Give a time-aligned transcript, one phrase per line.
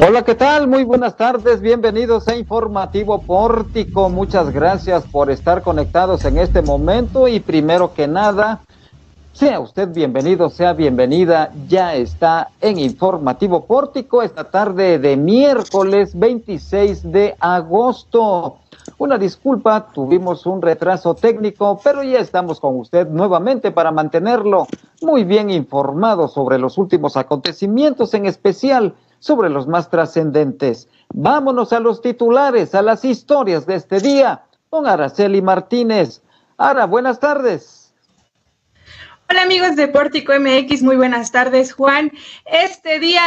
[0.00, 0.66] Hola, ¿qué tal?
[0.66, 4.08] Muy buenas tardes, bienvenidos a Informativo Pórtico.
[4.08, 8.62] Muchas gracias por estar conectados en este momento y primero que nada,
[9.34, 17.10] sea usted bienvenido, sea bienvenida, ya está en Informativo Pórtico esta tarde de miércoles 26
[17.10, 18.58] de agosto.
[18.96, 24.68] Una disculpa, tuvimos un retraso técnico, pero ya estamos con usted nuevamente para mantenerlo
[25.02, 30.88] muy bien informado sobre los últimos acontecimientos, en especial sobre los más trascendentes.
[31.12, 36.22] Vámonos a los titulares, a las historias de este día con Araceli Martínez.
[36.56, 37.83] Ara, buenas tardes.
[39.34, 42.12] Hola amigos de Pórtico MX, muy buenas tardes Juan.
[42.46, 43.24] Este día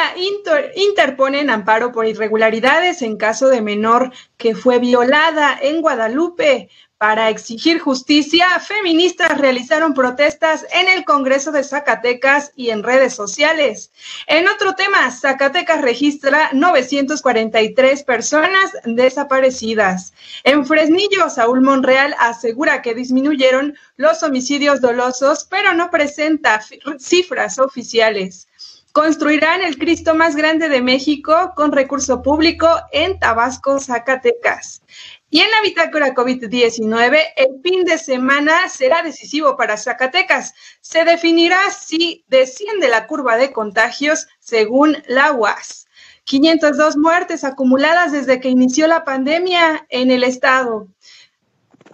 [0.77, 6.69] interponen amparo por irregularidades en caso de menor que fue violada en Guadalupe.
[6.99, 13.91] Para exigir justicia, feministas realizaron protestas en el Congreso de Zacatecas y en redes sociales.
[14.25, 20.13] En otro tema, Zacatecas registra 943 personas desaparecidas.
[20.43, 26.63] En Fresnillo, Saúl Monreal asegura que disminuyeron los homicidios dolosos, pero no presenta
[26.97, 28.47] cifras oficiales.
[28.91, 34.81] Construirán el Cristo más grande de México con recurso público en Tabasco, Zacatecas.
[35.29, 40.53] Y en la bitácora COVID-19, el fin de semana será decisivo para Zacatecas.
[40.79, 45.87] Se definirá si desciende la curva de contagios según la UAS.
[46.23, 50.87] 502 muertes acumuladas desde que inició la pandemia en el estado.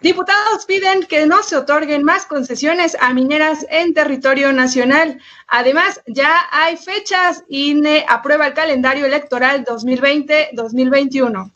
[0.02, 5.22] Diputados piden que no se otorguen más concesiones a mineras en territorio nacional.
[5.48, 11.52] Además, ya hay fechas y aprueba el calendario electoral 2020-2021.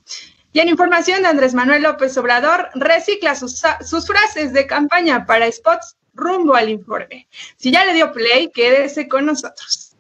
[0.58, 5.52] Y en información de Andrés Manuel López Obrador, recicla sus, sus frases de campaña para
[5.52, 7.27] spots rumbo al informe.
[7.58, 9.95] Si ya le dio play, quédese con nosotros.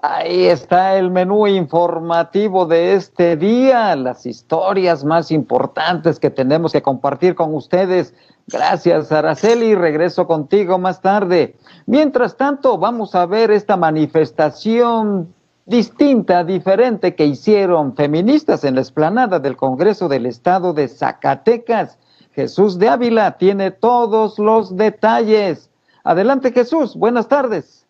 [0.00, 6.82] Ahí está el menú informativo de este día, las historias más importantes que tenemos que
[6.82, 8.14] compartir con ustedes.
[8.46, 9.74] Gracias, Araceli.
[9.74, 11.56] Regreso contigo más tarde.
[11.86, 15.34] Mientras tanto, vamos a ver esta manifestación
[15.66, 21.98] distinta, diferente que hicieron feministas en la explanada del Congreso del Estado de Zacatecas.
[22.34, 25.70] Jesús de Ávila tiene todos los detalles.
[26.02, 27.86] Adelante Jesús, buenas tardes.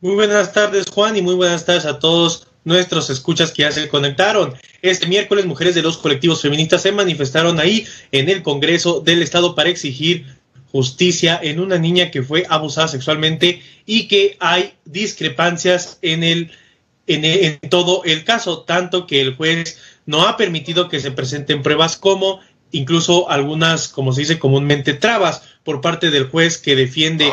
[0.00, 3.88] Muy buenas tardes Juan y muy buenas tardes a todos nuestros escuchas que ya se
[3.88, 4.54] conectaron.
[4.80, 9.54] Este miércoles mujeres de los colectivos feministas se manifestaron ahí en el Congreso del Estado
[9.54, 10.26] para exigir
[10.70, 16.50] justicia en una niña que fue abusada sexualmente y que hay discrepancias en el
[17.14, 21.96] en, todo el caso, tanto que el juez no ha permitido que se presenten pruebas
[21.96, 22.40] como
[22.70, 27.30] incluso algunas, como se dice comúnmente, trabas por parte del juez que defiende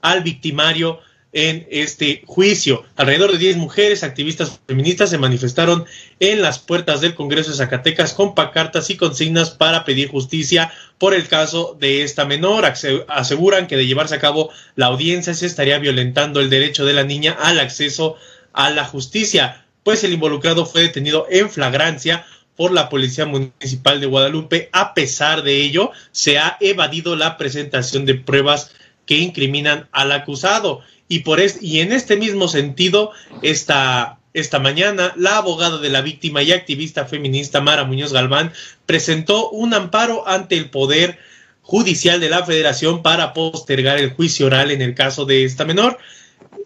[0.00, 1.00] al victimario
[1.32, 2.82] en este juicio.
[2.96, 5.84] Alrededor de 10 mujeres activistas feministas se manifestaron
[6.18, 11.14] en las puertas del Congreso de Zacatecas con pacartas y consignas para pedir justicia por
[11.14, 12.64] el caso de esta menor.
[13.08, 17.04] Aseguran que de llevarse a cabo la audiencia se estaría violentando el derecho de la
[17.04, 18.16] niña al acceso
[18.52, 24.06] a la justicia, pues el involucrado fue detenido en flagrancia por la Policía Municipal de
[24.06, 24.68] Guadalupe.
[24.72, 28.72] A pesar de ello, se ha evadido la presentación de pruebas
[29.06, 30.82] que incriminan al acusado.
[31.08, 33.12] Y, por y en este mismo sentido,
[33.42, 38.52] esta, esta mañana, la abogada de la víctima y activista feminista Mara Muñoz Galván
[38.86, 41.18] presentó un amparo ante el Poder
[41.62, 45.98] Judicial de la Federación para postergar el juicio oral en el caso de esta menor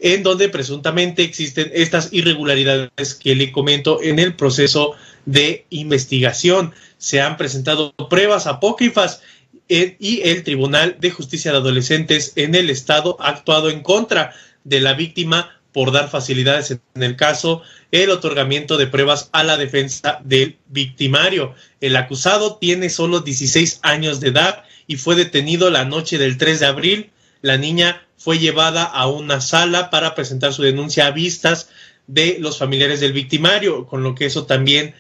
[0.05, 4.93] en donde presuntamente existen estas irregularidades que le comento en el proceso
[5.25, 6.75] de investigación.
[6.99, 9.23] Se han presentado pruebas apócrifas
[9.71, 14.35] eh, y el Tribunal de Justicia de Adolescentes en el Estado ha actuado en contra
[14.65, 19.57] de la víctima por dar facilidades en el caso, el otorgamiento de pruebas a la
[19.57, 21.55] defensa del victimario.
[21.81, 26.61] El acusado tiene solo 16 años de edad y fue detenido la noche del 3
[26.61, 27.11] de abril.
[27.41, 31.69] La niña fue llevada a una sala para presentar su denuncia a vistas
[32.07, 34.95] de los familiares del victimario, con lo que eso también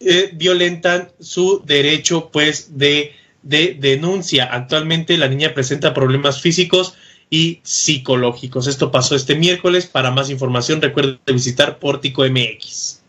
[0.00, 3.12] eh, violentan su derecho pues de,
[3.42, 4.44] de denuncia.
[4.44, 6.94] Actualmente la niña presenta problemas físicos
[7.30, 8.66] y psicológicos.
[8.66, 9.86] Esto pasó este miércoles.
[9.86, 13.00] Para más información recuerde visitar Pórtico MX.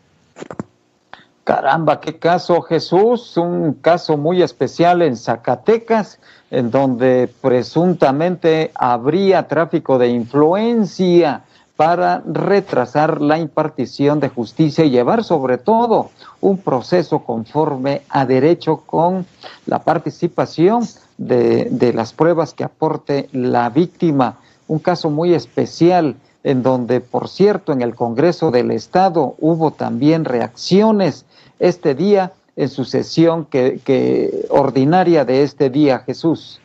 [1.46, 6.18] Caramba, qué caso Jesús, un caso muy especial en Zacatecas
[6.50, 11.44] en donde presuntamente habría tráfico de influencia
[11.76, 16.10] para retrasar la impartición de justicia y llevar sobre todo
[16.40, 19.24] un proceso conforme a derecho con
[19.66, 20.82] la participación
[21.16, 24.40] de, las pruebas que aporte la víctima.
[24.66, 30.24] Un caso muy especial en donde, por cierto, en el Congreso del Estado hubo también
[30.24, 31.24] reacciones
[31.58, 36.60] este día en su sesión que, ordinaria de este día, Jesús.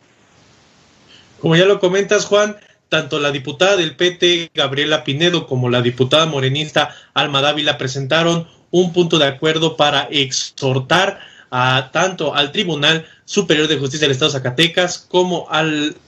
[1.40, 2.56] Como ya lo comentas, Juan,
[2.88, 8.92] tanto la diputada del PT, Gabriela Pinedo, como la diputada morenista Alma Dávila presentaron un
[8.92, 14.38] punto de acuerdo para exhortar a tanto al Tribunal Superior de Justicia del Estado de
[14.38, 15.62] Zacatecas como a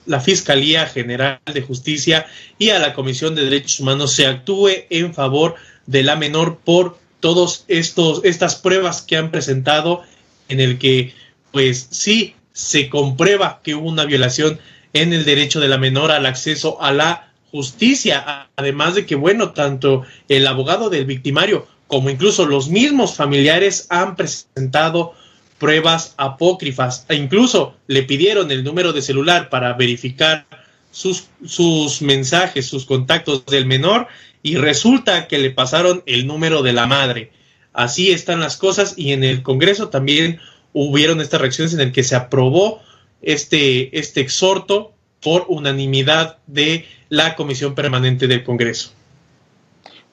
[0.07, 2.25] la Fiscalía General de Justicia
[2.57, 5.53] y a la Comisión de Derechos Humanos se actúe en favor
[5.85, 10.03] de la menor por todos estos estas pruebas que han presentado
[10.47, 11.15] en el que
[11.51, 14.59] pues sí se comprueba que hubo una violación
[14.93, 19.53] en el derecho de la menor al acceso a la justicia, además de que bueno,
[19.53, 25.15] tanto el abogado del victimario como incluso los mismos familiares han presentado
[25.57, 27.07] pruebas apócrifas.
[27.09, 30.45] E incluso le pidieron el número de celular para verificar
[30.91, 34.09] sus, sus mensajes, sus contactos del menor
[34.45, 37.31] y resulta que le pasaron el número de la madre.
[37.73, 40.39] Así están las cosas y en el Congreso también
[40.71, 42.79] hubieron estas reacciones en el que se aprobó
[43.23, 44.93] este, este exhorto
[45.23, 48.91] por unanimidad de la Comisión Permanente del Congreso.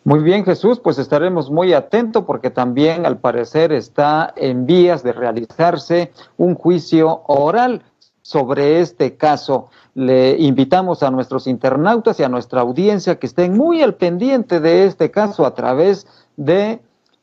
[0.02, 5.12] Muy bien, Jesús, pues estaremos muy atentos porque también al parecer está en vías de
[5.12, 7.82] realizarse un juicio oral
[8.22, 9.68] sobre este caso.
[9.94, 14.86] Le invitamos a nuestros internautas y a nuestra audiencia que estén muy al pendiente de
[14.86, 16.06] este caso a través
[16.36, 16.80] de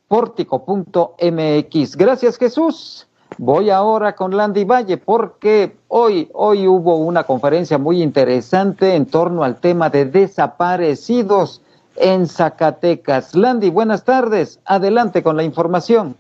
[0.08, 1.96] portico.mx.
[1.96, 3.08] Gracias, Jesús.
[3.38, 9.44] Voy ahora con Landy Valle porque hoy, hoy hubo una conferencia muy interesante en torno
[9.44, 11.62] al tema de desaparecidos
[11.96, 13.36] en Zacatecas.
[13.36, 14.60] Landy, buenas tardes.
[14.66, 16.16] Adelante con la información.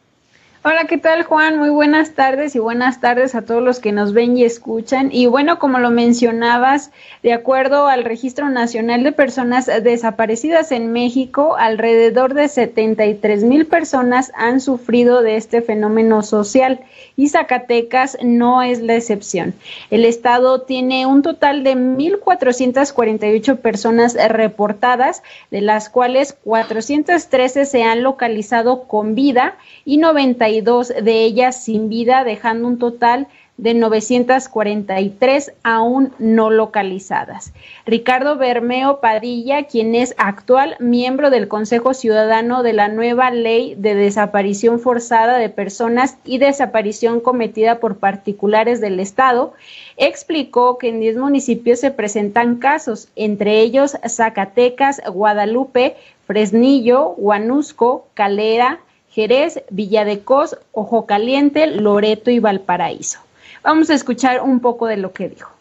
[0.62, 1.58] Hola, ¿qué tal Juan?
[1.58, 5.08] Muy buenas tardes y buenas tardes a todos los que nos ven y escuchan.
[5.10, 6.92] Y bueno, como lo mencionabas,
[7.24, 14.34] de acuerdo al Registro Nacional de Personas Desaparecidas en México, alrededor de 73 mil personas
[14.36, 16.82] han sufrido de este fenómeno social
[17.16, 19.54] y Zacatecas no es la excepción.
[19.92, 28.04] El Estado tiene un total de 1.448 personas reportadas, de las cuales 413 se han
[28.04, 29.56] localizado con vida
[29.86, 33.28] y 90 de ellas sin vida, dejando un total
[33.60, 37.54] de 943 aún no localizadas.
[37.86, 43.96] Ricardo Bermeo Padilla, quien es actual miembro del Consejo Ciudadano de la nueva ley de
[43.96, 49.54] desaparición forzada de personas y desaparición cometida por particulares del Estado,
[49.98, 58.80] explicó que en 10 municipios se presentan casos, entre ellos Zacatecas, Guadalupe, Fresnillo, Huanusco, Calera,
[59.20, 60.24] Jerez, Villa de
[60.72, 63.20] Ojo Caliente, Loreto y Valparaíso.
[63.64, 65.52] Vamos a escuchar un poco de lo que dijo.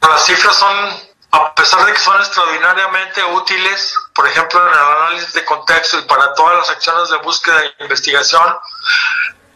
[0.00, 0.76] Las cifras son,
[1.32, 6.02] a pesar de que son extraordinariamente útiles, por ejemplo, en el análisis de contexto y
[6.02, 8.56] para todas las acciones de búsqueda e investigación,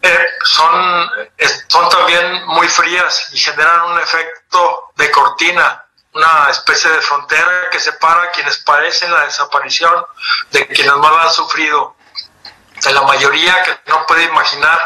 [0.03, 5.80] eh, son también muy frías y generan un efecto de cortina
[6.13, 10.05] una especie de frontera que separa a quienes padecen la desaparición
[10.51, 11.95] de quienes más la han sufrido.
[12.83, 14.79] De la mayoría que no puede imaginar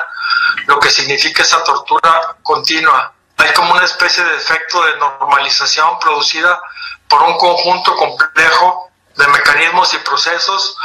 [0.68, 3.14] lo que significa esa tortura continua.
[3.38, 6.62] Hay como una especie de efecto de normalización producida
[7.08, 10.78] por un conjunto complejo de mecanismos y procesos.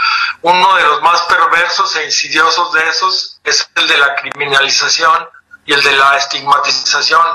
[0.42, 5.28] Uno de los más perversos e insidiosos de esos es el de la criminalización
[5.66, 7.26] y el de la estigmatización,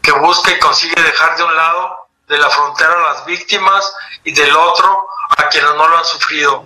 [0.00, 3.92] que busca y consigue dejar de un lado de la frontera a las víctimas
[4.24, 6.64] y del otro a quienes no lo han sufrido.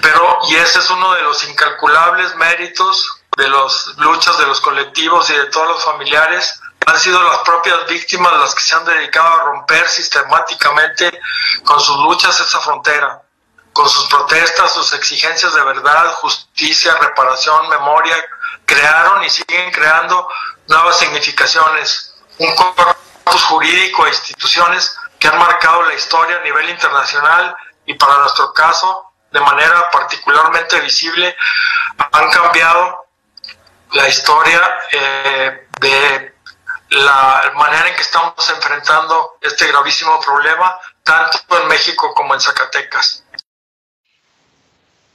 [0.00, 5.30] Pero, y ese es uno de los incalculables méritos de las luchas de los colectivos
[5.30, 9.28] y de todos los familiares, han sido las propias víctimas las que se han dedicado
[9.28, 11.20] a romper sistemáticamente
[11.64, 13.22] con sus luchas esa frontera,
[13.72, 18.16] con sus protestas, sus exigencias de verdad, justicia, reparación, memoria,
[18.64, 20.28] crearon y siguen creando
[20.66, 22.14] nuevas significaciones.
[22.38, 22.54] Un
[23.24, 29.12] jurídico e instituciones que han marcado la historia a nivel internacional y para nuestro caso
[29.30, 31.36] de manera particularmente visible
[32.12, 33.06] han cambiado
[33.92, 34.60] la historia
[34.92, 36.34] eh, de
[36.90, 43.24] la manera en que estamos enfrentando este gravísimo problema tanto en México como en Zacatecas.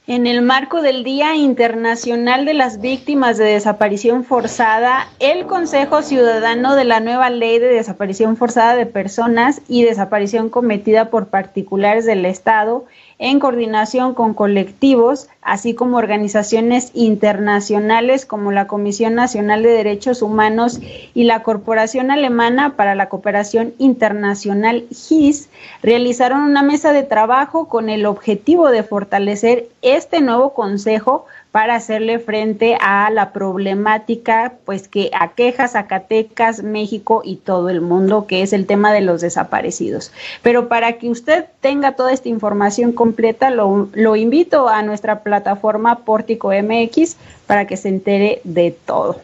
[0.08, 6.76] En el marco del Día Internacional de las Víctimas de Desaparición Forzada, el Consejo Ciudadano
[6.76, 12.24] de la nueva Ley de Desaparición Forzada de Personas y Desaparición Cometida por Particulares del
[12.24, 12.84] Estado
[13.18, 20.80] en coordinación con colectivos, así como organizaciones internacionales como la Comisión Nacional de Derechos Humanos
[21.14, 25.48] y la Corporación Alemana para la Cooperación Internacional GIS,
[25.82, 32.18] realizaron una mesa de trabajo con el objetivo de fortalecer este nuevo consejo para hacerle
[32.18, 38.52] frente a la problemática pues que aqueja Zacatecas, México y todo el mundo, que es
[38.52, 40.12] el tema de los desaparecidos.
[40.42, 46.00] Pero para que usted tenga toda esta información completa, lo, lo invito a nuestra plataforma
[46.00, 49.22] Pórtico MX para que se entere de todo.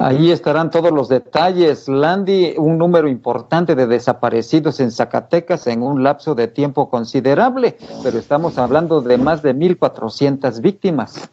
[0.00, 1.88] Ahí estarán todos los detalles.
[1.88, 8.18] Landy, un número importante de desaparecidos en Zacatecas en un lapso de tiempo considerable, pero
[8.18, 11.30] estamos hablando de más de 1.400 víctimas.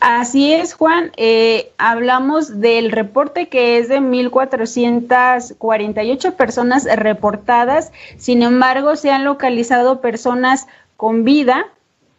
[0.00, 1.12] Así es, Juan.
[1.16, 7.90] Eh, hablamos del reporte que es de 1.448 personas reportadas.
[8.16, 10.66] Sin embargo, se han localizado personas
[10.96, 11.66] con vida,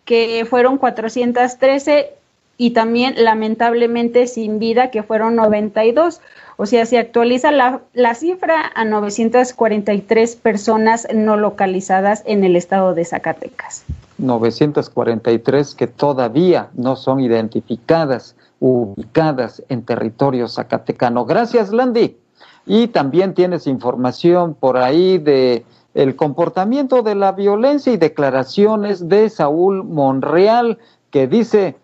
[0.06, 2.17] que fueron 413
[2.58, 6.22] y también lamentablemente sin vida, que fueron 92.
[6.58, 12.96] O sea, se actualiza la, la, cifra a 943 personas no localizadas en el estado
[12.96, 13.86] de Zacatecas.
[14.18, 21.26] 943 que todavía no son identificadas, ubicadas en territorio zacatecano.
[21.26, 22.18] Gracias, Landy.
[22.66, 29.30] Y también tienes información por ahí de el comportamiento de la violencia y declaraciones de
[29.30, 30.78] Saúl Monreal,
[31.12, 31.76] que dice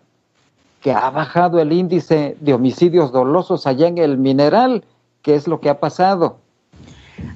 [0.84, 4.84] que ha bajado el índice de homicidios dolosos allá en el mineral.
[5.22, 6.36] ¿Qué es lo que ha pasado?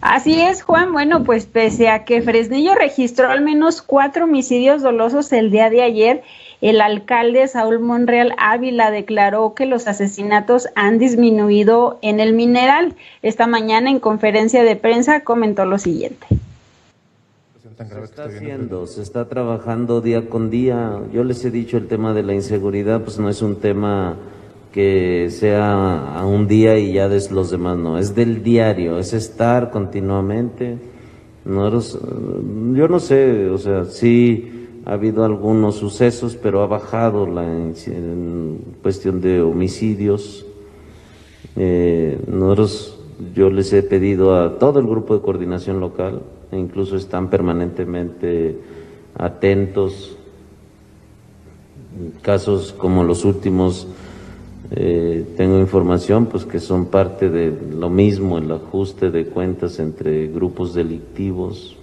[0.02, 0.92] Así es, Juan.
[0.92, 5.80] Bueno, pues pese a que Fresnillo registró al menos cuatro homicidios dolosos el día de
[5.80, 6.22] ayer,
[6.60, 12.96] el alcalde Saúl Monreal Ávila declaró que los asesinatos han disminuido en el mineral.
[13.22, 16.26] Esta mañana en conferencia de prensa comentó lo siguiente
[17.76, 21.00] se está haciendo, se está trabajando día con día.
[21.12, 24.16] Yo les he dicho el tema de la inseguridad, pues no es un tema
[24.72, 29.12] que sea a un día y ya des los demás, no, es del diario, es
[29.12, 30.78] estar continuamente.
[31.44, 31.70] No,
[32.74, 38.58] yo no sé, o sea, sí ha habido algunos sucesos, pero ha bajado la en
[38.82, 40.46] cuestión de homicidios.
[41.56, 42.97] Eh, nosotros,
[43.34, 48.58] yo les he pedido a todo el grupo de coordinación local, e incluso están permanentemente
[49.16, 50.16] atentos.
[52.22, 53.88] Casos como los últimos,
[54.70, 60.28] eh, tengo información pues que son parte de lo mismo, el ajuste de cuentas entre
[60.28, 61.76] grupos delictivos.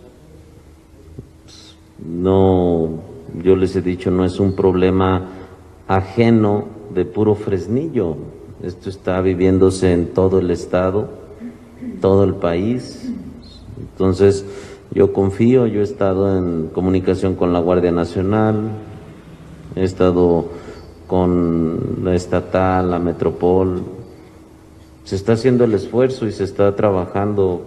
[2.00, 2.90] No,
[3.44, 5.30] yo les he dicho, no es un problema
[5.88, 8.16] ajeno de puro Fresnillo.
[8.64, 11.25] Esto está viviéndose en todo el estado,
[12.06, 13.10] todo el país.
[13.80, 14.46] Entonces,
[14.92, 18.58] yo confío, yo he estado en comunicación con la Guardia Nacional,
[19.76, 20.50] he estado
[21.08, 23.82] con la estatal, la metropol.
[25.04, 27.66] Se está haciendo el esfuerzo y se está trabajando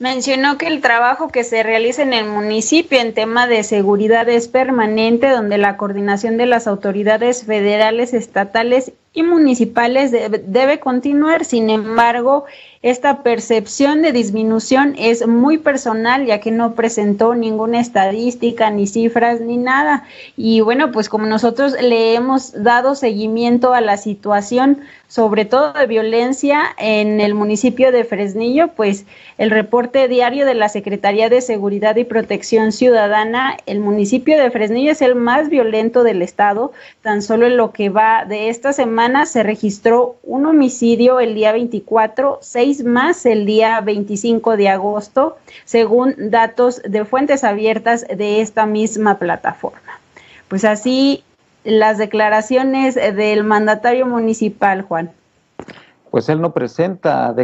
[0.00, 4.48] Mencionó que el trabajo que se realiza en el municipio en tema de seguridad es
[4.48, 11.44] permanente, donde la coordinación de las autoridades federales, estatales y municipales debe, continuar.
[11.44, 12.44] Sin embargo,
[12.84, 19.40] esta percepción de disminución es muy personal, ya que no presentó ninguna estadística, ni cifras,
[19.40, 20.04] ni nada.
[20.36, 25.86] Y bueno, pues como nosotros le hemos dado seguimiento a la situación, sobre todo de
[25.86, 29.06] violencia en el municipio de Fresnillo, pues
[29.38, 34.92] el reporte diario de la Secretaría de Seguridad y Protección Ciudadana, el municipio de Fresnillo
[34.92, 36.72] es el más violento del estado.
[37.00, 41.52] Tan solo en lo que va de esta semana se registró un homicidio el día
[41.52, 48.66] 24, seis más el día 25 de agosto, según datos de fuentes abiertas de esta
[48.66, 50.00] misma plataforma.
[50.48, 51.22] Pues así
[51.64, 55.10] las declaraciones del mandatario municipal, Juan?
[56.10, 57.34] Pues él no presenta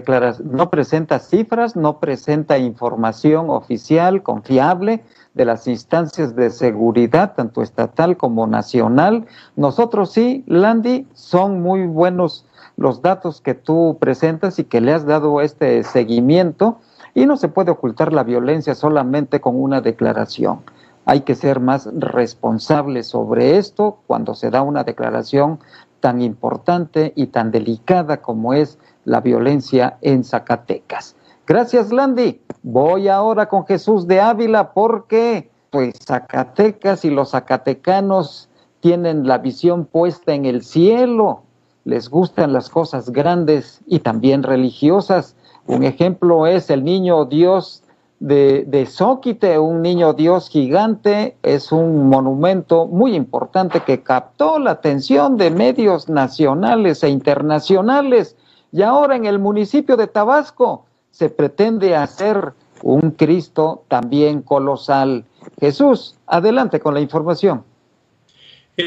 [0.44, 5.02] no presenta cifras, no presenta información oficial, confiable
[5.34, 9.26] de las instancias de seguridad, tanto estatal como nacional.
[9.56, 12.44] Nosotros sí, Landy, son muy buenos
[12.80, 16.80] los datos que tú presentas y que le has dado este seguimiento
[17.14, 20.62] y no se puede ocultar la violencia solamente con una declaración
[21.04, 25.58] hay que ser más responsables sobre esto cuando se da una declaración
[26.00, 31.16] tan importante y tan delicada como es la violencia en Zacatecas.
[31.46, 32.40] Gracias, Landy.
[32.62, 38.49] Voy ahora con Jesús de Ávila porque pues Zacatecas y los zacatecanos
[38.80, 41.42] tienen la visión puesta en el cielo,
[41.84, 45.37] les gustan las cosas grandes y también religiosas.
[45.66, 47.82] Un ejemplo es el niño Dios
[48.18, 54.72] de, de Zóquite, un niño Dios gigante, es un monumento muy importante que captó la
[54.72, 58.37] atención de medios nacionales e internacionales.
[58.72, 65.25] Y ahora en el municipio de Tabasco se pretende hacer un Cristo también colosal.
[65.58, 67.64] Jesús, adelante con la información.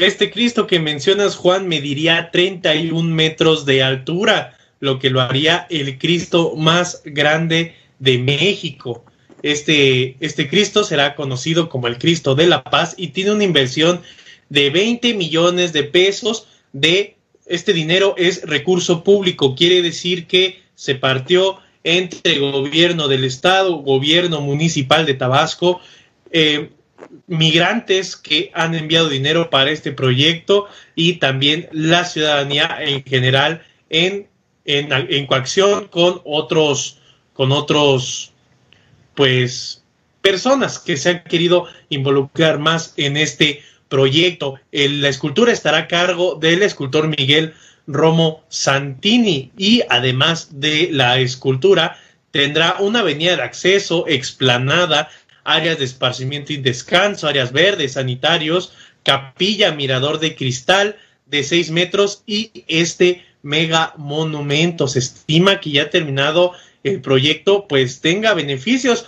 [0.02, 5.98] Este Cristo que mencionas, Juan, mediría 31 metros de altura, lo que lo haría el
[5.98, 9.04] Cristo más grande de México.
[9.42, 14.02] Este, este Cristo será conocido como el Cristo de la Paz y tiene una inversión
[14.48, 20.94] de 20 millones de pesos de este dinero es recurso público, quiere decir que se
[20.94, 25.80] partió entre gobierno del estado, gobierno municipal de Tabasco,
[26.30, 26.70] eh,
[27.26, 34.28] migrantes que han enviado dinero para este proyecto y también la ciudadanía en general en,
[34.64, 36.98] en, en coacción con otros,
[37.32, 38.32] con otros
[39.14, 39.82] pues
[40.22, 44.58] personas que se han querido involucrar más en este proyecto.
[44.72, 47.54] la escultura estará a cargo del escultor Miguel
[47.86, 51.98] Romo Santini y además de la escultura
[52.30, 55.08] tendrá una avenida de acceso explanada,
[55.44, 58.72] áreas de esparcimiento y descanso, áreas verdes, sanitarios,
[59.02, 60.96] capilla, mirador de cristal
[61.26, 64.88] de 6 metros y este mega monumento.
[64.88, 69.06] Se estima que ya terminado el proyecto pues tenga beneficios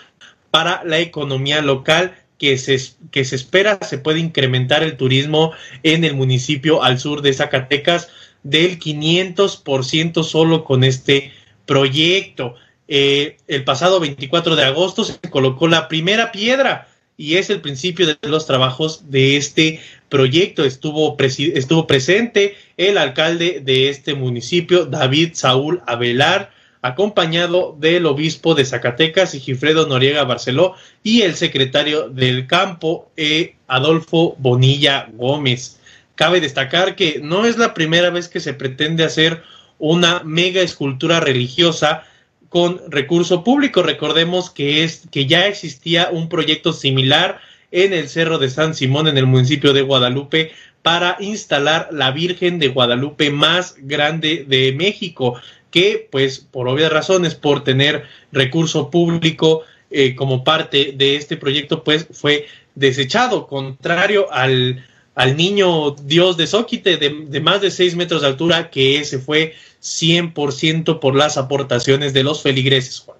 [0.50, 2.78] para la economía local que se,
[3.10, 5.52] que se espera se puede incrementar el turismo
[5.82, 8.08] en el municipio al sur de Zacatecas
[8.42, 11.32] del 500% solo con este
[11.64, 12.54] proyecto.
[12.88, 18.06] Eh, el pasado 24 de agosto se colocó la primera piedra y es el principio
[18.06, 20.64] de los trabajos de este proyecto.
[20.64, 26.52] Estuvo, estuvo presente el alcalde de este municipio, David Saúl Avelar,
[26.82, 34.36] acompañado del obispo de Zacatecas, Gifredo Noriega Barceló, y el secretario del campo, eh, Adolfo
[34.38, 35.80] Bonilla Gómez.
[36.14, 39.42] Cabe destacar que no es la primera vez que se pretende hacer
[39.78, 42.04] una mega escultura religiosa
[42.48, 43.82] con recurso público.
[43.82, 47.40] Recordemos que es que ya existía un proyecto similar
[47.70, 52.58] en el Cerro de San Simón en el municipio de Guadalupe para instalar la Virgen
[52.58, 55.40] de Guadalupe más grande de México
[55.70, 61.84] que pues por obvias razones, por tener recurso público eh, como parte de este proyecto,
[61.84, 64.84] pues fue desechado, contrario al,
[65.16, 69.54] al niño Dios de Zóquite de, más de seis metros de altura, que ese fue
[69.82, 73.16] 100% por las aportaciones de los feligreses, Juan.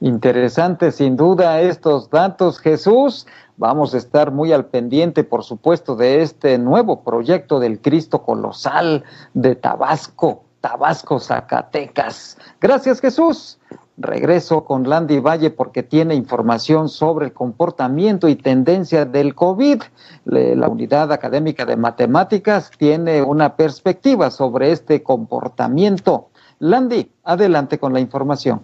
[0.00, 3.26] Interesante, sin duda, estos datos, Jesús.
[3.56, 9.02] Vamos a estar muy al pendiente, por supuesto, de este nuevo proyecto del Cristo Colosal
[9.34, 10.44] de Tabasco.
[10.60, 12.38] Tabasco, Zacatecas.
[12.60, 13.58] Gracias Jesús.
[14.00, 19.82] Regreso con Landy Valle porque tiene información sobre el comportamiento y tendencia del COVID.
[20.24, 26.28] La unidad académica de matemáticas tiene una perspectiva sobre este comportamiento.
[26.60, 28.60] Landy, adelante con la información.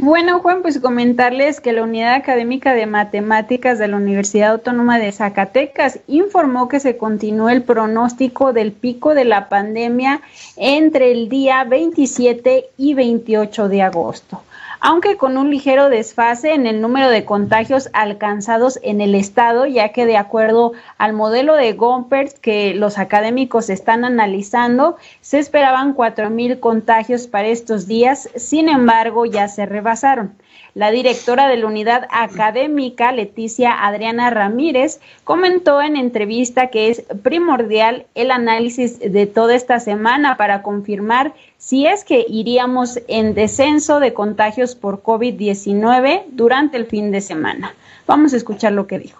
[0.00, 5.10] Bueno, Juan, pues comentarles que la Unidad Académica de Matemáticas de la Universidad Autónoma de
[5.12, 10.20] Zacatecas informó que se continúa el pronóstico del pico de la pandemia
[10.56, 14.42] entre el día 27 y 28 de agosto
[14.80, 19.90] aunque con un ligero desfase en el número de contagios alcanzados en el estado, ya
[19.90, 26.60] que de acuerdo al modelo de Gompers que los académicos están analizando, se esperaban 4.000
[26.60, 30.34] contagios para estos días, sin embargo ya se rebasaron.
[30.74, 38.06] La directora de la unidad académica, Leticia Adriana Ramírez, comentó en entrevista que es primordial
[38.16, 41.32] el análisis de toda esta semana para confirmar
[41.64, 47.74] si es que iríamos en descenso de contagios por COVID-19 durante el fin de semana.
[48.06, 49.18] Vamos a escuchar lo que dijo.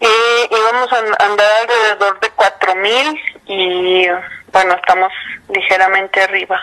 [0.00, 4.06] Eh, íbamos a andar alrededor de 4.000 y
[4.52, 5.12] bueno, estamos
[5.48, 6.60] ligeramente arriba.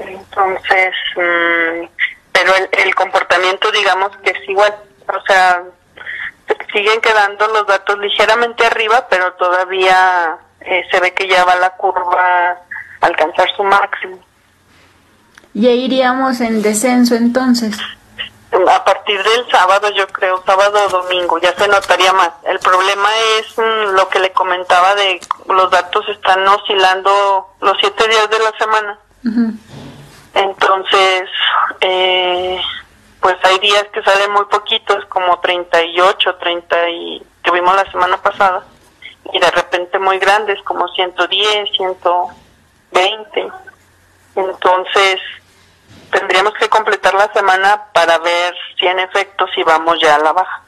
[0.00, 1.86] Entonces, mm,
[2.32, 4.74] pero el, el comportamiento digamos que es igual,
[5.06, 5.62] o sea,
[6.72, 11.70] siguen quedando los datos ligeramente arriba, pero todavía eh, se ve que ya va la
[11.70, 14.18] curva a alcanzar su máximo.
[15.54, 17.76] Ya iríamos en descenso entonces.
[18.50, 22.30] A partir del sábado, yo creo, sábado o domingo, ya se notaría más.
[22.44, 28.08] El problema es mm, lo que le comentaba de los datos están oscilando los siete
[28.08, 28.98] días de la semana.
[30.34, 31.28] Entonces,
[31.80, 32.58] eh,
[33.20, 38.16] pues hay días que salen muy poquitos, como 38, 30 y que vimos la semana
[38.18, 38.64] pasada,
[39.32, 43.48] y de repente muy grandes, como 110, 120.
[44.36, 45.20] Entonces,
[46.10, 50.32] tendríamos que completar la semana para ver si en efecto si vamos ya a la
[50.32, 50.62] baja.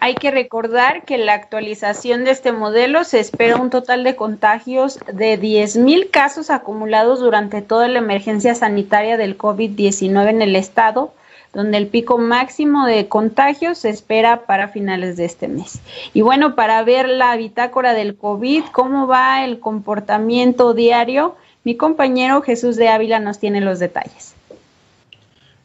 [0.00, 5.00] Hay que recordar que la actualización de este modelo se espera un total de contagios
[5.12, 11.12] de 10.000 casos acumulados durante toda la emergencia sanitaria del COVID-19 en el estado,
[11.52, 15.80] donde el pico máximo de contagios se espera para finales de este mes.
[16.14, 22.42] Y bueno, para ver la bitácora del COVID, cómo va el comportamiento diario, mi compañero
[22.42, 24.34] Jesús de Ávila nos tiene los detalles.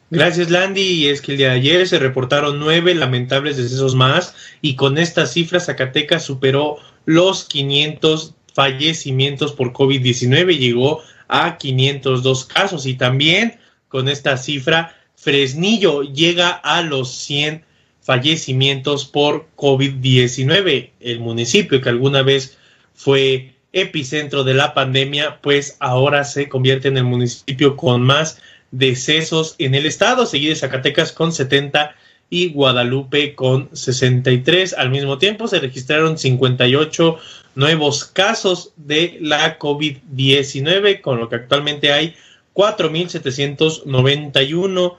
[0.09, 0.81] Gracias, Landy.
[0.81, 4.97] Y es que el día de ayer se reportaron nueve lamentables decesos más y con
[4.97, 13.57] esta cifra Zacatecas superó los 500 fallecimientos por COVID-19, llegó a 502 casos y también
[13.87, 17.63] con esta cifra Fresnillo llega a los 100
[18.01, 20.89] fallecimientos por COVID-19.
[20.99, 22.57] El municipio que alguna vez
[22.93, 29.55] fue epicentro de la pandemia, pues ahora se convierte en el municipio con más decesos
[29.59, 31.95] en el estado, seguido Zacatecas con 70
[32.29, 34.73] y Guadalupe con 63.
[34.73, 37.17] Al mismo tiempo se registraron 58
[37.55, 42.13] nuevos casos de la COVID-19, con lo que actualmente hay
[42.53, 44.97] 4.791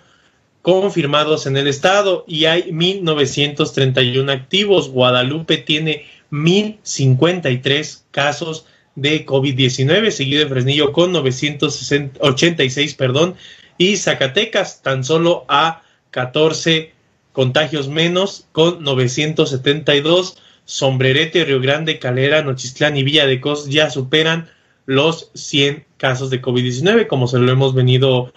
[0.64, 4.88] confirmados en el estado y hay 1.931 activos.
[4.88, 13.34] Guadalupe tiene 1.053 casos de COVID-19, seguido de Fresnillo con 986, perdón,
[13.76, 16.92] y Zacatecas tan solo a 14
[17.32, 20.38] contagios menos con 972.
[20.64, 24.48] Sombrerete, Río Grande, Calera, Nochistlán y Villa de Cos ya superan
[24.86, 28.32] los 100 casos de COVID-19, como se lo hemos venido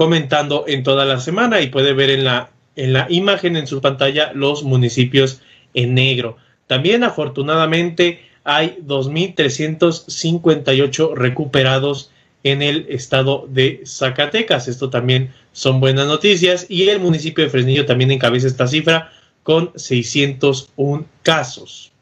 [0.00, 3.82] comentando en toda la semana y puede ver en la, en la imagen en su
[3.82, 5.42] pantalla los municipios
[5.74, 6.38] en negro.
[6.66, 12.10] También afortunadamente hay 2.358 recuperados
[12.44, 14.68] en el estado de Zacatecas.
[14.68, 19.70] Esto también son buenas noticias y el municipio de Fresnillo también encabeza esta cifra con
[19.74, 21.92] 601 casos.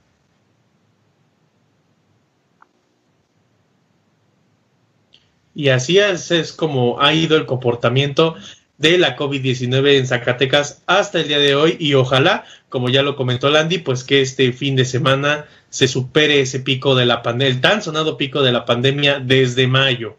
[5.59, 8.37] Y así es, como ha ido el comportamiento
[8.77, 13.17] de la COVID-19 en Zacatecas hasta el día de hoy y ojalá, como ya lo
[13.17, 17.53] comentó Landy, pues que este fin de semana se supere ese pico de la pandemia,
[17.53, 20.17] el tan sonado pico de la pandemia desde mayo.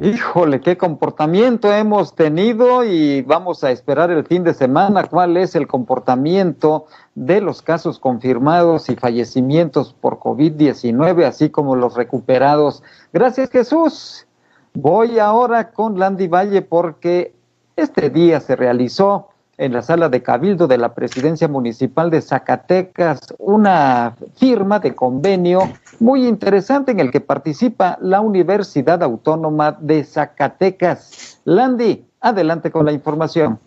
[0.00, 5.54] Híjole, qué comportamiento hemos tenido y vamos a esperar el fin de semana cuál es
[5.54, 12.82] el comportamiento de los casos confirmados y fallecimientos por COVID-19, así como los recuperados.
[13.12, 14.26] Gracias Jesús.
[14.72, 17.34] Voy ahora con Landy Valle porque
[17.76, 19.28] este día se realizó
[19.62, 25.70] en la sala de Cabildo de la Presidencia Municipal de Zacatecas una firma de convenio
[26.00, 31.40] muy interesante en el que participa la Universidad Autónoma de Zacatecas.
[31.44, 33.60] Landy, adelante con la información.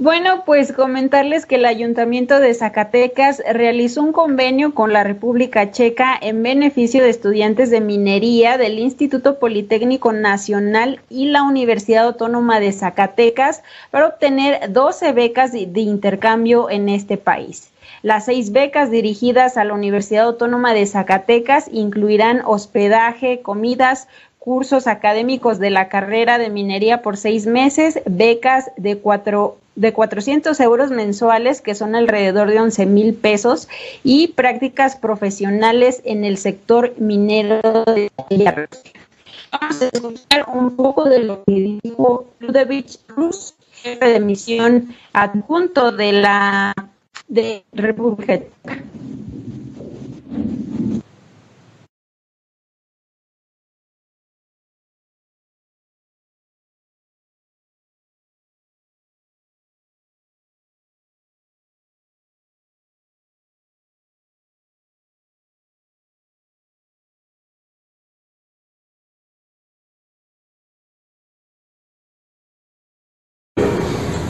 [0.00, 6.16] Bueno, pues comentarles que el Ayuntamiento de Zacatecas realizó un convenio con la República Checa
[6.20, 12.70] en beneficio de estudiantes de minería del Instituto Politécnico Nacional y la Universidad Autónoma de
[12.70, 17.72] Zacatecas para obtener 12 becas de, intercambio en este país.
[18.02, 24.06] Las seis becas dirigidas a la Universidad Autónoma de Zacatecas incluirán hospedaje, comidas,
[24.38, 30.58] cursos académicos de la carrera de minería por seis meses, becas de cuatro de 400
[30.58, 33.68] euros mensuales, que son alrededor de 11 mil pesos,
[34.02, 38.10] y prácticas profesionales en el sector minero de
[39.52, 45.92] Vamos a escuchar un poco de lo que dijo Ludovich Rus, jefe de misión adjunto
[45.92, 46.74] de la
[47.28, 48.40] de República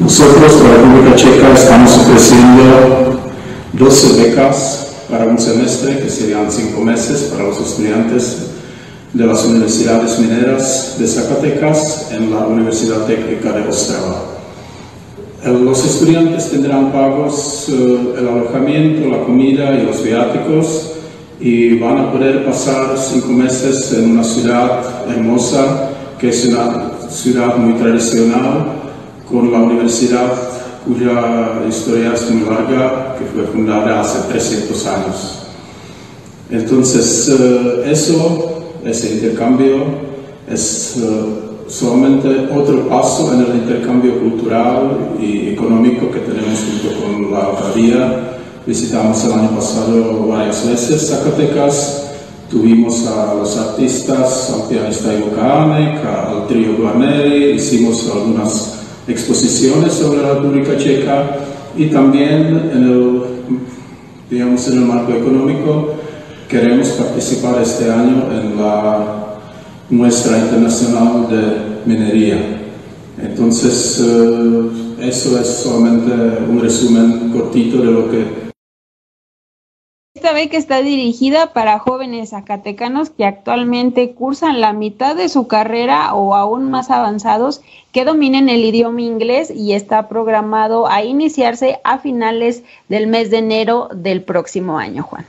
[0.00, 3.18] Nosotros, la República Checa, estamos ofreciendo
[3.72, 8.36] 12 becas para un semestre, que serían 5 meses para los estudiantes
[9.12, 14.22] de las universidades mineras de Zacatecas en la Universidad Técnica de Ostrava.
[15.44, 20.92] Los estudiantes tendrán pagos eh, el alojamiento, la comida y los viáticos
[21.40, 27.56] y van a poder pasar cinco meses en una ciudad hermosa que es una ciudad
[27.56, 28.77] muy tradicional
[29.30, 30.32] con la universidad
[30.86, 35.38] cuya historia es muy larga, que fue fundada hace 300 años.
[36.50, 39.84] Entonces, eh, eso, ese intercambio,
[40.50, 47.32] es eh, solamente otro paso en el intercambio cultural y económico que tenemos junto con
[47.32, 48.38] la alcaldía.
[48.66, 52.04] Visitamos el año pasado varias veces Zacatecas,
[52.50, 58.77] tuvimos a los artistas, al pianista Ivo Kahanek, al trío Guarneri, hicimos algunas
[59.08, 61.38] exposiciones sobre la República Checa
[61.76, 63.22] y también en el,
[64.30, 65.94] digamos, en el marco económico
[66.48, 69.38] queremos participar este año en la
[69.90, 72.38] muestra internacional de minería.
[73.20, 76.12] Entonces, eh, eso es solamente
[76.48, 78.47] un resumen cortito de lo que...
[80.18, 86.12] Esta que está dirigida para jóvenes zacatecanos que actualmente cursan la mitad de su carrera
[86.12, 87.60] o aún más avanzados
[87.92, 93.38] que dominen el idioma inglés y está programado a iniciarse a finales del mes de
[93.38, 95.24] enero del próximo año, Juan.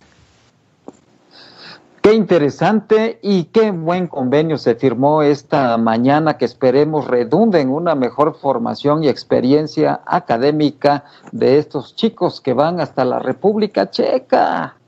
[2.01, 7.93] Qué interesante y qué buen convenio se firmó esta mañana que esperemos redunde en una
[7.93, 14.78] mejor formación y experiencia académica de estos chicos que van hasta la República Checa,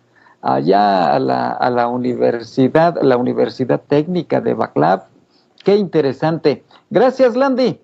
[0.41, 5.03] allá a la, a la universidad, la Universidad Técnica de Baclav.
[5.63, 6.63] Qué interesante.
[6.89, 7.79] Gracias, Landy.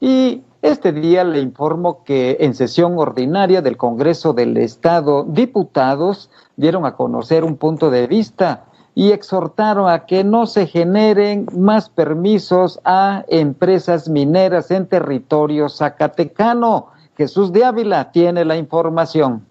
[0.00, 6.84] Y este día le informo que en sesión ordinaria del Congreso del Estado, diputados dieron
[6.84, 12.80] a conocer un punto de vista y exhortaron a que no se generen más permisos
[12.84, 16.88] a empresas mineras en territorio zacatecano.
[17.16, 19.46] Jesús de Ávila tiene la información.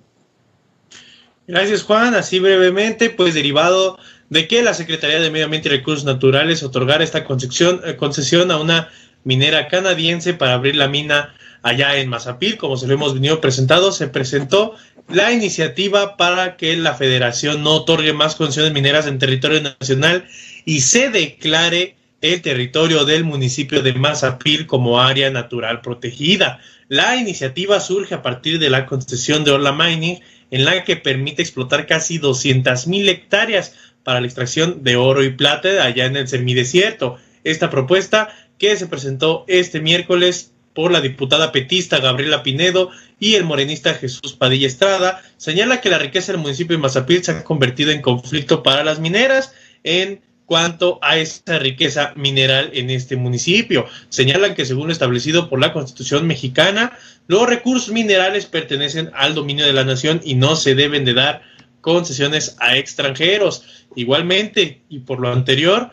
[1.50, 3.98] Gracias Juan, así brevemente, pues derivado
[4.30, 8.52] de que la Secretaría de Medio Ambiente y Recursos Naturales otorgara esta concesión, eh, concesión
[8.52, 8.90] a una
[9.24, 11.34] minera canadiense para abrir la mina
[11.64, 14.76] allá en Mazapil, como se lo hemos venido presentado, se presentó
[15.08, 20.28] la iniciativa para que la federación no otorgue más concesiones mineras en territorio nacional
[20.66, 26.60] y se declare el territorio del municipio de Mazapil como área natural protegida.
[26.90, 30.20] La iniciativa surge a partir de la concesión de Orla Mining,
[30.52, 35.32] en la que permite explotar casi 200 mil hectáreas para la extracción de oro y
[35.32, 37.18] plata allá en el semidesierto.
[37.44, 43.44] Esta propuesta que se presentó este miércoles por la diputada petista Gabriela Pinedo y el
[43.44, 47.92] morenista Jesús Padilla Estrada, señala que la riqueza del municipio de Mazapil se ha convertido
[47.92, 53.86] en conflicto para las mineras en cuanto a esa riqueza mineral en este municipio.
[54.10, 59.68] Señalan que según lo establecido por la Constitución mexicana, los recursos minerales pertenecen al dominio
[59.68, 61.44] de la nación y no se deben de dar
[61.82, 63.86] concesiones a extranjeros.
[63.96, 65.92] Igualmente, y por lo anterior,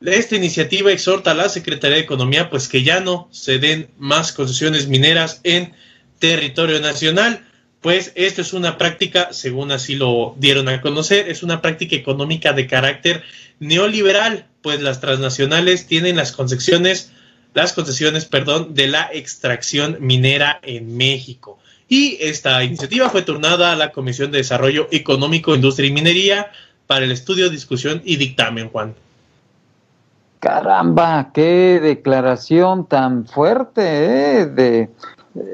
[0.00, 4.32] esta iniciativa exhorta a la Secretaría de Economía pues que ya no se den más
[4.32, 5.74] concesiones mineras en
[6.20, 7.44] territorio nacional,
[7.84, 12.54] pues esto es una práctica, según así lo dieron a conocer, es una práctica económica
[12.54, 13.22] de carácter
[13.60, 17.12] neoliberal, pues las transnacionales tienen las concesiones,
[17.52, 21.58] las concesiones, perdón, de la extracción minera en México.
[21.86, 26.52] Y esta iniciativa fue turnada a la Comisión de Desarrollo Económico, Industria y Minería
[26.86, 28.94] para el estudio, discusión y dictamen, Juan.
[30.40, 33.82] Caramba, qué declaración tan fuerte
[34.40, 34.46] ¿eh?
[34.46, 34.88] de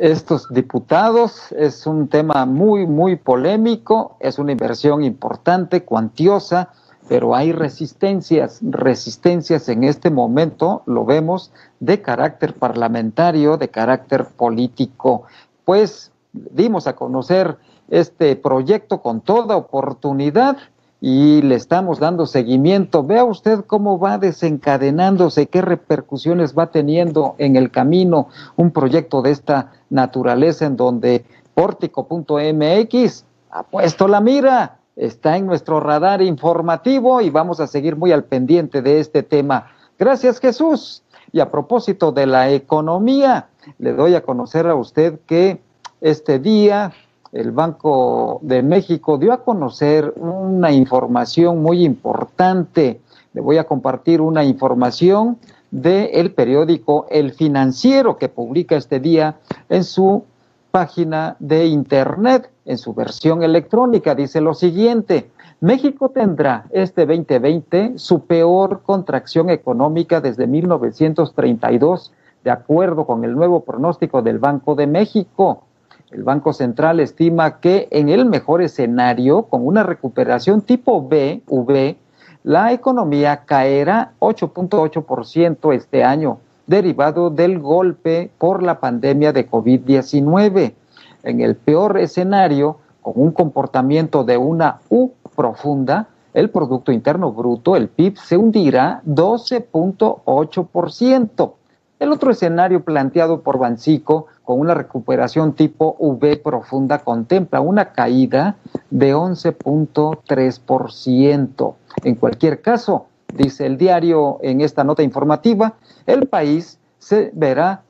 [0.00, 1.52] estos diputados.
[1.52, 6.70] Es un tema muy, muy polémico, es una inversión importante, cuantiosa,
[7.08, 15.24] pero hay resistencias, resistencias en este momento, lo vemos, de carácter parlamentario, de carácter político.
[15.64, 20.56] Pues dimos a conocer este proyecto con toda oportunidad
[21.00, 23.04] y le estamos dando seguimiento.
[23.04, 29.30] Vea usted cómo va desencadenándose, qué repercusiones va teniendo en el camino un proyecto de
[29.30, 37.30] esta naturaleza en donde pórtico.mx ha puesto la mira, está en nuestro radar informativo y
[37.30, 39.68] vamos a seguir muy al pendiente de este tema.
[39.98, 41.02] Gracias Jesús.
[41.32, 45.60] Y a propósito de la economía, le doy a conocer a usted que
[46.00, 46.92] este día
[47.32, 53.00] el Banco de México dio a conocer una información muy importante.
[53.32, 55.38] Le voy a compartir una información
[55.70, 59.36] del periódico El Financiero que publica este día
[59.68, 60.24] en su
[60.72, 64.14] página de internet, en su versión electrónica.
[64.14, 72.12] Dice lo siguiente, México tendrá este 2020 su peor contracción económica desde 1932,
[72.42, 75.64] de acuerdo con el nuevo pronóstico del Banco de México.
[76.10, 81.96] El Banco Central estima que en el mejor escenario, con una recuperación tipo B, V,
[82.42, 90.74] la economía caerá 8.8% este año, derivado del golpe por la pandemia de COVID-19.
[91.22, 97.76] En el peor escenario, con un comportamiento de una U profunda, el Producto Interno Bruto,
[97.76, 101.52] el PIB, se hundirá 12.8%.
[102.00, 108.56] El otro escenario planteado por Bancico con una recuperación tipo V profunda contempla una caída
[108.88, 111.74] de 11.3%.
[112.02, 115.74] En cualquier caso, dice el diario en esta nota informativa,
[116.06, 117.82] el país se verá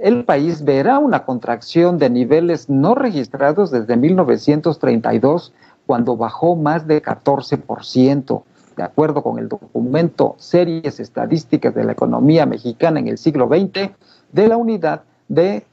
[0.00, 5.52] el país verá una contracción de niveles no registrados desde 1932,
[5.84, 8.42] cuando bajó más de 14%.
[8.76, 13.90] De acuerdo con el documento Series Estadísticas de la Economía Mexicana en el siglo XX
[14.32, 15.64] de la Unidad de,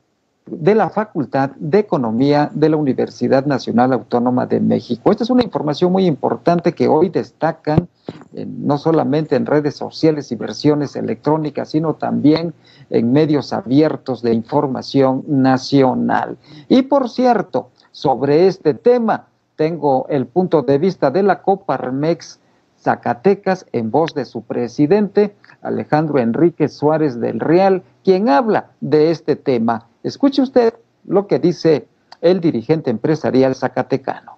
[0.46, 5.12] de la Facultad de Economía de la Universidad Nacional Autónoma de México.
[5.12, 7.90] Esta es una información muy importante que hoy destacan
[8.34, 12.54] eh, no solamente en redes sociales y versiones electrónicas, sino también
[12.90, 16.38] en medios abiertos de información nacional.
[16.70, 22.40] Y por cierto, sobre este tema, tengo el punto de vista de la Coparmex
[22.84, 29.38] Zacatecas en voz de su presidente, Alejandro Enrique Suárez del Real, quien habla de este
[29.38, 29.88] tema.
[30.04, 30.74] Escuche usted
[31.06, 31.88] lo que dice
[32.22, 34.38] el dirigente empresarial zacatecano.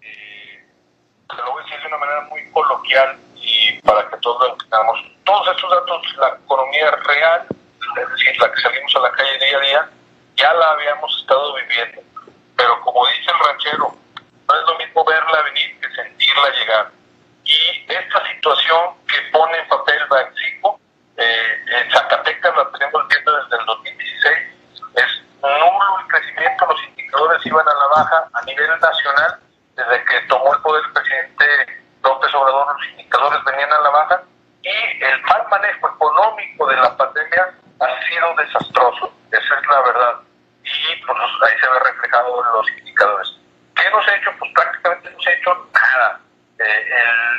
[0.00, 0.64] Eh,
[1.28, 4.98] lo voy a decir de una manera muy coloquial y para que todos lo entendamos.
[5.24, 9.58] Todos estos datos, la economía real, es decir, la que salimos a la calle día
[9.58, 9.90] a día,
[10.36, 12.02] ya la habíamos estado viviendo.
[12.56, 13.96] Pero como dice el ranchero,
[14.48, 17.03] no es lo mismo verla venir que sentirla llegar.
[17.44, 20.80] Y esta situación que pone en papel Banxico,
[21.16, 24.38] eh, en Zacatecas la tenemos viendo desde el 2016,
[24.96, 29.38] es nulo el crecimiento, los indicadores iban a la baja a nivel nacional,
[29.76, 34.22] desde que tomó el poder el presidente López Obrador, los indicadores venían a la baja,
[34.62, 40.20] y el mal manejo económico de la pandemia ha sido desastroso, esa es la verdad.
[40.64, 43.36] Y pues, ahí se ve reflejado en los indicadores.
[43.76, 44.30] ¿Qué hemos hecho?
[44.38, 46.20] Pues prácticamente ha hecho nada.
[46.58, 46.86] Eh,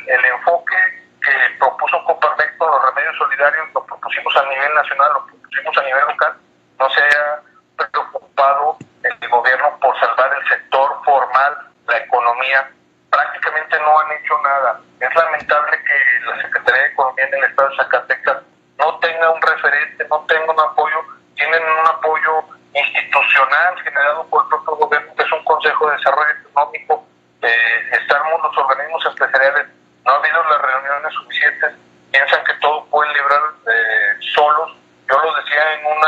[0.06, 0.76] el, el, enfoque
[1.24, 6.06] que propuso Coparmex los remedios solidarios lo propusimos a nivel nacional, lo propusimos a nivel
[6.08, 6.34] local,
[6.80, 7.42] no se ha
[7.78, 12.70] preocupado el gobierno por salvar el sector formal, la economía.
[13.10, 14.82] Prácticamente no han hecho nada.
[15.00, 18.38] Es lamentable que la Secretaría de Economía en el Estado de Zacatecas
[18.78, 21.02] no tenga un referente, no tenga un apoyo,
[21.36, 26.32] tienen un apoyo institucional generado por el propio gobierno, que es un Consejo de Desarrollo
[26.50, 27.06] Económico,
[27.42, 29.68] eh, estamos los organismos empresariales,
[30.04, 31.72] no ha habido las reuniones suficientes,
[32.12, 34.76] piensan que todo pueden librar eh, solos.
[35.10, 36.02] Yo lo decía en un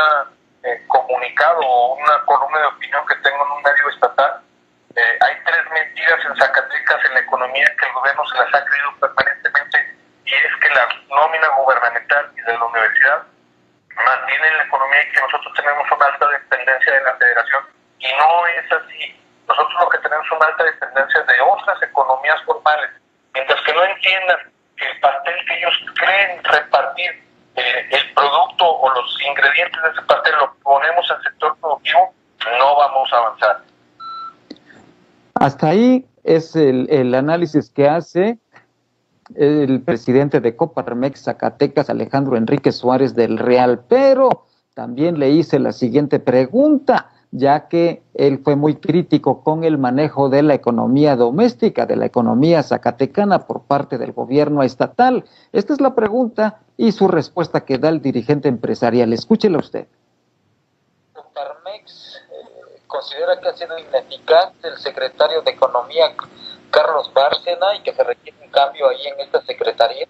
[0.64, 4.42] eh, comunicado o una columna de opinión que tengo en un medio estatal,
[4.96, 8.64] eh, hay tres mentiras en Zacatecas en la economía que el gobierno se las ha
[8.64, 13.22] creído permanentemente y es que la nómina gubernamental y de la universidad
[13.96, 17.62] mantienen la economía y que nosotros tenemos una alta dependencia de la federación.
[17.98, 19.20] Y no es así.
[19.48, 22.90] Nosotros lo que tenemos es una alta dependencia de otras economías formales.
[23.34, 24.38] Mientras que no entiendan
[24.76, 27.24] que el pastel que ellos creen repartir,
[27.56, 32.14] eh, el producto o los ingredientes de ese pastel lo ponemos al sector productivo,
[32.58, 33.58] no vamos a avanzar.
[35.34, 36.07] Hasta ahí
[36.38, 38.38] es el, análisis que hace
[39.34, 45.72] el presidente de Coparmex Zacatecas, Alejandro Enrique Suárez del Real, pero también le hice la
[45.72, 51.84] siguiente pregunta, ya que él fue muy crítico con el manejo de la economía doméstica,
[51.84, 55.24] de la economía zacatecana por parte del gobierno estatal.
[55.52, 59.12] Esta es la pregunta y su respuesta que da el dirigente empresarial.
[59.12, 59.88] Escúchela usted.
[62.88, 66.10] Considera que ha sido ineficaz el secretario de Economía
[66.70, 70.06] Carlos Bárcena y que se requiere un cambio ahí en esta secretaría?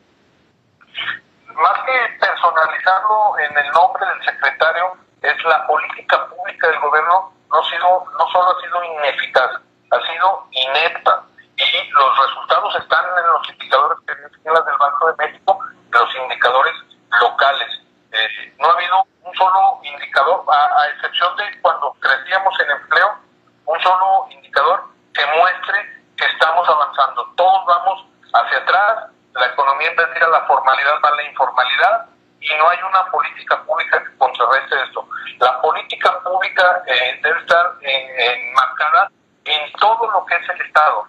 [1.54, 7.62] Más que personalizarlo en el nombre del secretario, es la política pública del gobierno no,
[7.64, 9.50] sido, no solo ha sido ineficaz,
[9.90, 11.24] ha sido inepta.
[11.56, 15.58] Y los resultados están en los indicadores que las del Banco de México,
[15.90, 16.74] los indicadores
[17.20, 17.68] locales.
[18.12, 23.18] Eh, no ha habido un solo indicador, a, a excepción de cuando crecíamos en empleo,
[23.66, 27.26] un solo indicador que muestre que estamos avanzando.
[27.36, 31.22] Todos vamos hacia atrás, la economía en vez de ir a la formalidad va la
[31.22, 32.06] informalidad
[32.40, 35.08] y no hay una política pública que contrarreste esto.
[35.38, 39.10] La política pública eh, debe estar enmarcada
[39.44, 41.06] en todo lo que es el Estado.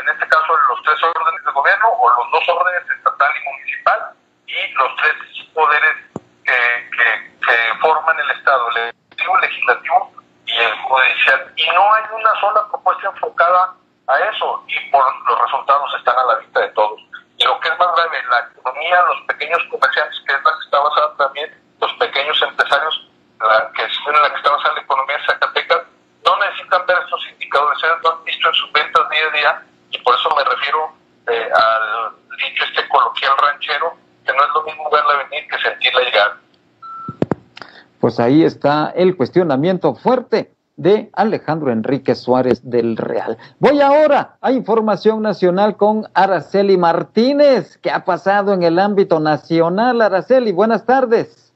[0.00, 4.00] En este caso, los tres órdenes de gobierno o los dos órdenes estatal y municipal
[4.46, 5.14] y los tres
[5.54, 5.96] poderes
[6.44, 10.12] que, que, que forman el Estado, el ejecutivo, el legislativo
[10.46, 11.52] y el judicial.
[11.56, 13.74] Y no hay una sola propuesta enfocada
[14.06, 17.00] a eso y por los resultados están a la vista de todos.
[17.42, 20.64] Y lo que es más grave, la economía, los pequeños comerciantes, que es la que
[20.64, 21.50] está basada también,
[21.80, 23.10] los pequeños empresarios,
[23.40, 25.82] la que es en la que está basada la economía de Zacatecas,
[26.24, 29.98] no necesitan ver estos indicadores lo han visto en sus ventas día a día y
[29.98, 30.94] por eso me refiero
[31.28, 36.00] eh, al dicho este coloquial ranchero, que no es lo mismo verla venir que sentirla
[36.00, 36.36] llegar.
[38.12, 43.38] Pues ahí está el cuestionamiento fuerte de Alejandro Enrique Suárez del Real.
[43.58, 47.78] Voy ahora a información nacional con Araceli Martínez.
[47.78, 50.52] ¿Qué ha pasado en el ámbito nacional, Araceli?
[50.52, 51.51] Buenas tardes.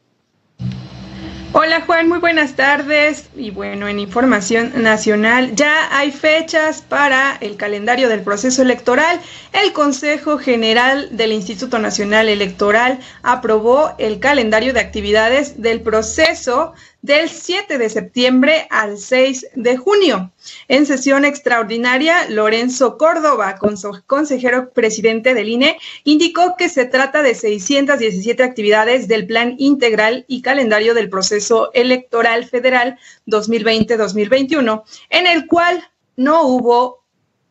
[1.59, 3.31] Hola Juan, muy buenas tardes.
[3.35, 9.19] Y bueno, en información nacional ya hay fechas para el calendario del proceso electoral.
[9.55, 17.29] El Consejo General del Instituto Nacional Electoral aprobó el calendario de actividades del proceso del
[17.29, 20.33] 7 de septiembre al 6 de junio.
[20.67, 23.59] En sesión extraordinaria, Lorenzo Córdoba,
[24.07, 30.43] consejero presidente del INE, indicó que se trata de 617 actividades del Plan Integral y
[30.43, 35.85] Calendario del Proceso Electoral Federal 2020-2021, en el cual
[36.17, 37.05] no hubo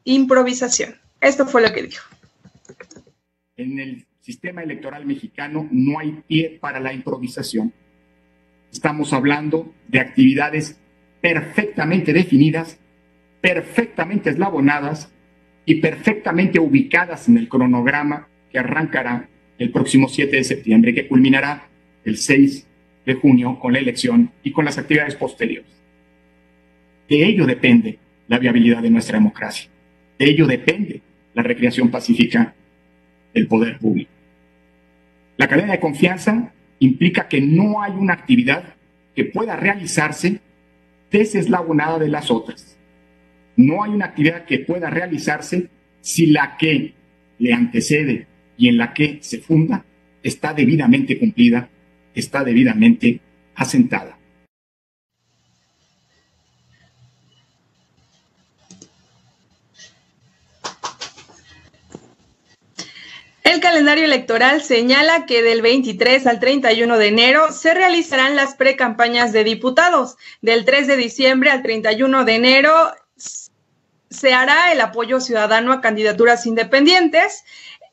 [0.04, 1.00] improvisación.
[1.22, 2.04] Esto fue lo que dijo.
[3.58, 7.72] En el sistema electoral mexicano no hay pie para la improvisación
[8.76, 10.78] Estamos hablando de actividades
[11.22, 12.78] perfectamente definidas,
[13.40, 15.10] perfectamente eslabonadas
[15.66, 21.70] y perfectamente ubicadas en el cronograma que arrancará el próximo 7 de septiembre, que culminará
[22.04, 22.68] el 6
[23.06, 25.72] de junio con la elección y con las actividades posteriores.
[27.08, 27.98] De ello depende
[28.28, 29.70] la viabilidad de nuestra democracia.
[30.20, 31.02] De ello depende
[31.34, 32.54] la recreación pacífica
[33.34, 34.12] del poder público.
[35.38, 38.76] La cadena de confianza implica que no hay una actividad
[39.16, 40.40] que pueda realizarse
[41.12, 42.78] deseslabonada de las otras.
[43.56, 45.70] No hay una actividad que pueda realizarse
[46.02, 46.94] si la que
[47.40, 49.86] le antecede y en la que se funda
[50.22, 51.70] está debidamente cumplida,
[52.14, 53.20] está debidamente
[53.56, 54.15] asentada.
[63.46, 69.34] El calendario electoral señala que del 23 al 31 de enero se realizarán las precampañas
[69.34, 70.18] de diputados.
[70.42, 72.74] Del 3 de diciembre al 31 de enero
[74.10, 77.44] se hará el apoyo ciudadano a candidaturas independientes.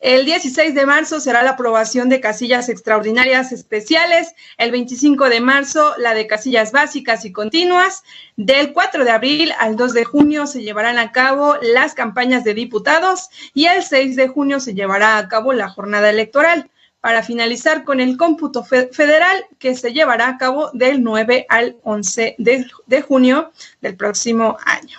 [0.03, 4.35] El 16 de marzo será la aprobación de casillas extraordinarias especiales.
[4.57, 8.03] El 25 de marzo la de casillas básicas y continuas.
[8.37, 12.53] Del 4 de abril al 2 de junio se llevarán a cabo las campañas de
[12.53, 16.69] diputados y el 6 de junio se llevará a cabo la jornada electoral
[17.01, 22.35] para finalizar con el cómputo federal que se llevará a cabo del 9 al 11
[22.39, 24.99] de, junio del próximo año.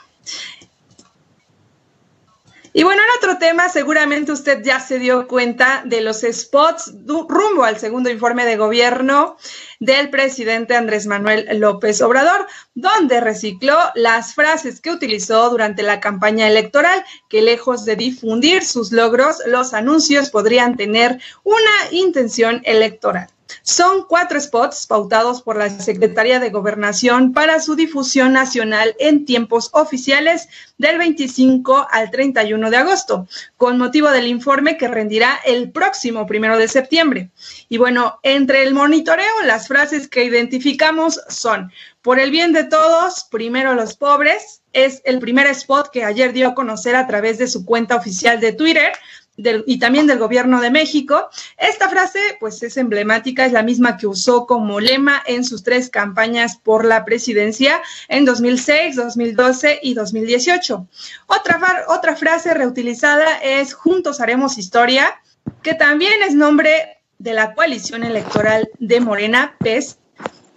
[2.75, 7.63] Y bueno, en otro tema, seguramente usted ya se dio cuenta de los spots rumbo
[7.63, 9.37] al segundo informe de gobierno
[9.79, 16.47] del presidente Andrés Manuel López Obrador, donde recicló las frases que utilizó durante la campaña
[16.47, 23.27] electoral, que lejos de difundir sus logros, los anuncios podrían tener una intención electoral.
[23.61, 29.69] Son cuatro spots pautados por la Secretaría de Gobernación para su difusión nacional en tiempos
[29.73, 33.27] oficiales del 25 al 31 de agosto,
[33.57, 37.29] con motivo del informe que rendirá el próximo primero de septiembre.
[37.69, 43.27] Y bueno, entre el monitoreo, las frases que identificamos son, por el bien de todos,
[43.31, 47.47] primero los pobres, es el primer spot que ayer dio a conocer a través de
[47.47, 48.91] su cuenta oficial de Twitter,
[49.37, 51.29] y también del gobierno de México.
[51.57, 55.89] Esta frase, pues es emblemática, es la misma que usó como lema en sus tres
[55.89, 60.87] campañas por la presidencia en 2006, 2012 y 2018.
[61.27, 65.19] Otra, otra frase reutilizada es Juntos haremos historia,
[65.61, 69.97] que también es nombre de la coalición electoral de Morena, PES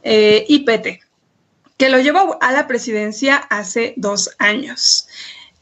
[0.02, 1.00] eh, y PT,
[1.76, 5.08] que lo llevó a la presidencia hace dos años.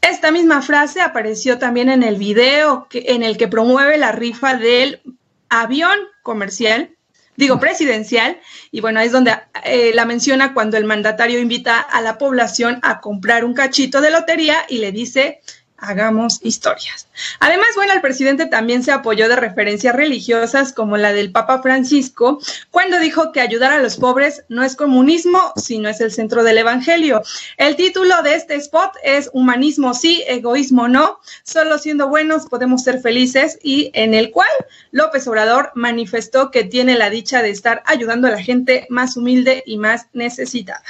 [0.07, 5.01] Esta misma frase apareció también en el video en el que promueve la rifa del
[5.49, 6.95] avión comercial,
[7.35, 8.39] digo presidencial,
[8.69, 13.01] y bueno, es donde eh, la menciona cuando el mandatario invita a la población a
[13.01, 15.41] comprar un cachito de lotería y le dice,
[15.77, 17.07] hagamos historias.
[17.39, 22.39] Además, bueno, el presidente también se apoyó de referencias religiosas como la del Papa Francisco,
[22.71, 26.57] cuando dijo que ayudar a los pobres no es comunismo, sino es el centro del
[26.57, 27.21] Evangelio.
[27.57, 33.01] El título de este spot es Humanismo sí, egoísmo no, solo siendo buenos podemos ser
[33.01, 34.49] felices y en el cual
[34.91, 39.63] López Obrador manifestó que tiene la dicha de estar ayudando a la gente más humilde
[39.65, 40.83] y más necesitada.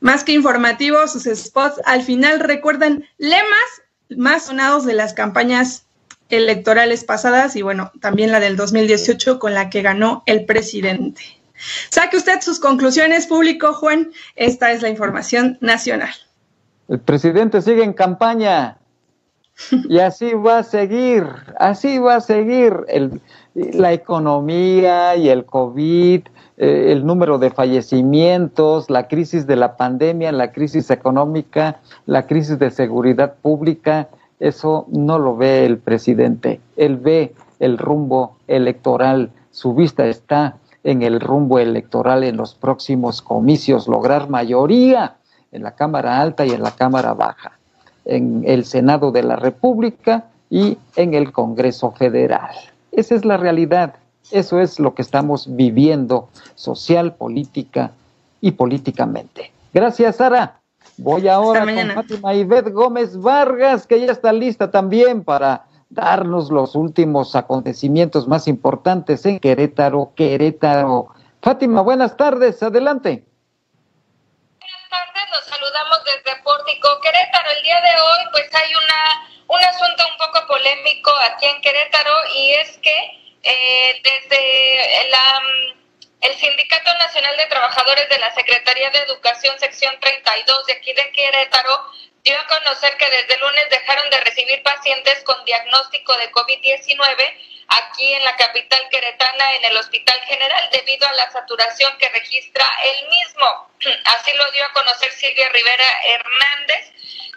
[0.00, 3.82] Más que informativos, sus spots al final recuerdan lemas
[4.16, 5.86] más sonados de las campañas
[6.28, 11.22] electorales pasadas y bueno, también la del 2018 con la que ganó el presidente.
[11.90, 14.12] Saque usted sus conclusiones, público, Juan.
[14.36, 16.14] Esta es la información nacional.
[16.88, 18.78] El presidente sigue en campaña
[19.88, 21.26] y así va a seguir,
[21.58, 22.74] así va a seguir
[23.54, 26.22] la economía y el COVID,
[26.56, 32.58] eh, el número de fallecimientos, la crisis de la pandemia, la crisis económica, la crisis
[32.58, 34.08] de seguridad pública,
[34.40, 36.60] eso no lo ve el presidente.
[36.76, 43.20] Él ve el rumbo electoral, su vista está en el rumbo electoral en los próximos
[43.22, 45.16] comicios, lograr mayoría
[45.50, 47.57] en la Cámara Alta y en la Cámara Baja,
[48.08, 52.50] en el Senado de la República y en el Congreso Federal.
[52.90, 53.94] Esa es la realidad,
[54.30, 57.92] eso es lo que estamos viviendo social, política
[58.40, 59.52] y políticamente.
[59.72, 60.60] Gracias, Sara.
[60.96, 66.74] Voy ahora con Fátima Ivette Gómez Vargas, que ya está lista también para darnos los
[66.74, 71.08] últimos acontecimientos más importantes en Querétaro, Querétaro.
[71.40, 73.24] Fátima, buenas tardes, adelante.
[75.46, 77.50] Saludamos desde Pórtico, Querétaro.
[77.50, 82.14] El día de hoy, pues hay una, un asunto un poco polémico aquí en Querétaro
[82.34, 85.42] y es que eh, desde la
[86.20, 91.12] el Sindicato Nacional de Trabajadores de la Secretaría de Educación, sección 32 de aquí de
[91.12, 91.92] Querétaro,
[92.24, 98.14] dio a conocer que desde lunes dejaron de recibir pacientes con diagnóstico de COVID-19 aquí
[98.14, 103.08] en la capital queretana, en el Hospital General, debido a la saturación que registra el
[103.08, 103.70] mismo.
[104.04, 106.92] Así lo dio a conocer Silvia Rivera Hernández,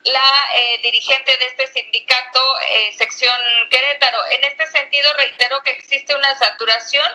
[0.05, 3.37] la eh, dirigente de este sindicato, eh, sección
[3.69, 4.25] Querétaro.
[4.31, 7.07] En este sentido, reitero que existe una saturación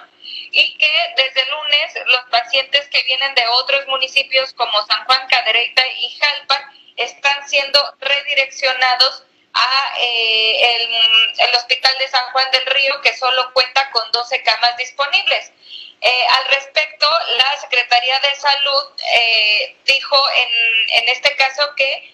[0.52, 5.86] y que desde lunes los pacientes que vienen de otros municipios como San Juan, Cadereyta
[5.86, 9.24] y Jalpa están siendo redireccionados
[9.56, 10.86] a eh,
[11.38, 15.52] el, Hospital de San Juan del Río, que solo cuenta con 12 camas disponibles.
[16.00, 18.84] Eh, al respecto, la Secretaría de Salud
[19.14, 22.12] eh, dijo en, en, este caso que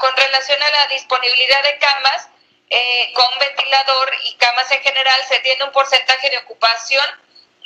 [0.00, 2.28] con relación a la disponibilidad de camas,
[3.14, 7.06] con ventilador y camas en general, se tiene un porcentaje de ocupación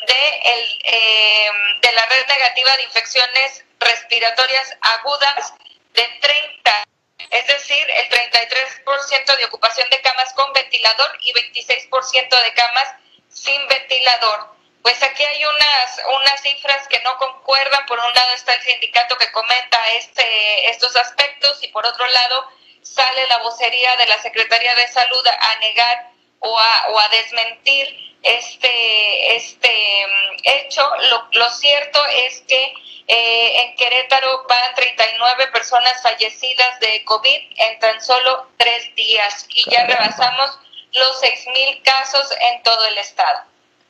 [0.06, 5.54] de, el, de la red negativa de infecciones respiratorias agudas
[5.94, 6.84] de 30
[7.30, 12.94] es decir, el 33% de ocupación de camas con ventilador y 26% de camas
[13.28, 14.54] sin ventilador.
[14.82, 17.84] Pues aquí hay unas, unas cifras que no concuerdan.
[17.86, 22.48] Por un lado está el sindicato que comenta este, estos aspectos y por otro lado
[22.82, 26.10] sale la vocería de la Secretaría de Salud a negar
[26.40, 29.68] o a, o a desmentir este, este
[30.06, 30.82] mm, hecho.
[31.10, 32.74] Lo, lo cierto es que
[33.12, 39.68] eh, en Querétaro van 39 personas fallecidas de COVID en tan solo tres días y
[39.68, 40.58] ya rebasamos
[40.92, 43.40] los 6.000 casos en todo el estado.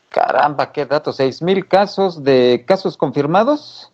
[0.08, 3.90] Caramba, qué datos, ¿6.000 casos de casos confirmados?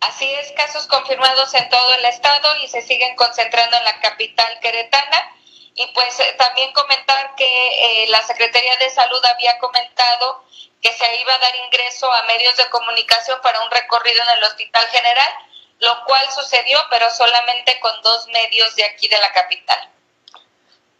[0.00, 4.58] Así es, casos confirmados en todo el estado y se siguen concentrando en la capital
[4.62, 5.30] queretana.
[5.78, 10.44] Y pues eh, también comentar que eh, la Secretaría de Salud había comentado
[10.82, 14.44] que se iba a dar ingreso a medios de comunicación para un recorrido en el
[14.44, 15.32] Hospital General,
[15.78, 19.88] lo cual sucedió, pero solamente con dos medios de aquí de la capital.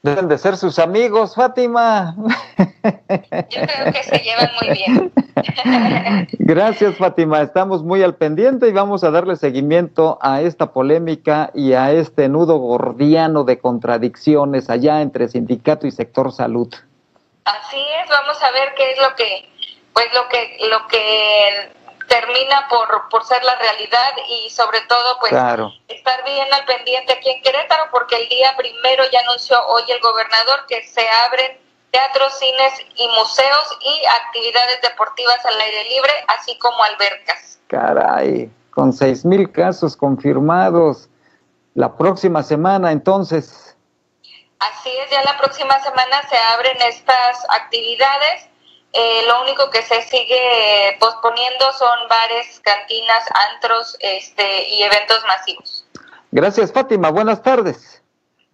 [0.02, 2.14] Deben de ser sus amigos, Fátima.
[2.16, 5.12] Yo creo que se llevan muy bien.
[6.38, 7.42] Gracias, Fátima.
[7.42, 12.28] Estamos muy al pendiente y vamos a darle seguimiento a esta polémica y a este
[12.28, 16.72] nudo gordiano de contradicciones allá entre sindicato y sector salud.
[17.44, 19.48] Así es, vamos a ver qué es lo que
[19.92, 21.77] pues lo que lo que
[22.08, 25.32] termina por, por ser la realidad y sobre todo pues
[25.88, 30.00] estar bien al pendiente aquí en Querétaro porque el día primero ya anunció hoy el
[30.00, 31.58] gobernador que se abren
[31.90, 37.58] teatros, cines y museos y actividades deportivas al aire libre, así como albercas.
[37.68, 41.08] Caray, con seis mil casos confirmados.
[41.74, 43.76] La próxima semana entonces.
[44.58, 48.47] Así es, ya la próxima semana se abren estas actividades
[48.92, 53.24] eh, lo único que se sigue posponiendo son bares, cantinas,
[53.54, 55.84] antros este, y eventos masivos.
[56.30, 57.10] Gracias, Fátima.
[57.10, 58.02] Buenas tardes.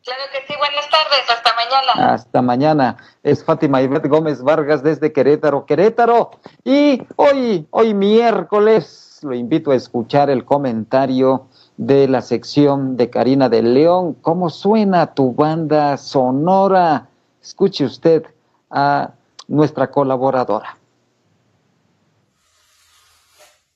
[0.04, 1.30] Claro que sí, buenas tardes.
[1.30, 2.14] Hasta mañana.
[2.14, 2.96] Hasta mañana.
[3.22, 6.32] Es Fátima Ivette Gómez Vargas desde Querétaro, Querétaro.
[6.62, 11.46] Y hoy, hoy miércoles, lo invito a escuchar el comentario
[11.78, 14.14] de la sección de Karina de León.
[14.20, 17.08] ¿Cómo suena tu banda sonora?
[17.42, 18.24] Escuche usted
[18.70, 19.10] a
[19.48, 20.78] nuestra colaboradora.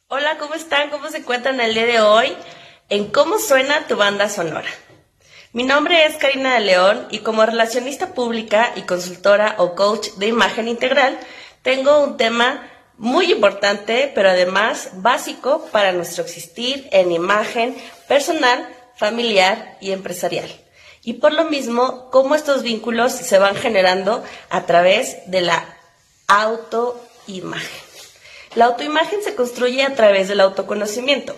[0.09, 0.91] Hola, ¿cómo están?
[0.91, 2.35] ¿Cómo se encuentran el día de hoy?
[2.89, 4.69] En cómo suena tu banda sonora.
[5.53, 10.27] Mi nombre es Karina de León y como relacionista pública y consultora o coach de
[10.27, 11.19] imagen integral,
[11.63, 17.77] tengo un tema muy importante, pero además básico para nuestro existir en imagen
[18.09, 20.49] personal, familiar y empresarial.
[21.09, 25.65] Y por lo mismo, cómo estos vínculos se van generando a través de la
[26.27, 27.81] autoimagen.
[28.55, 31.35] La autoimagen se construye a través del autoconocimiento.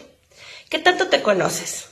[0.70, 1.86] ¿Qué tanto te conoces?